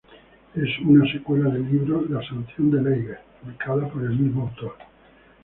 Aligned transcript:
Es 0.55 0.67
una 0.83 1.05
secuela 1.11 1.51
del 1.51 1.71
libro 1.71 2.03
"La 2.09 2.27
sanción 2.27 2.71
del 2.71 2.91
Eiger", 2.91 3.19
publicada 3.39 3.87
por 3.87 4.01
el 4.01 4.17
mismo 4.17 4.47
autor. 4.49 4.73